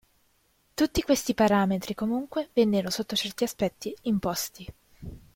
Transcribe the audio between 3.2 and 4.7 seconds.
aspetti imposti.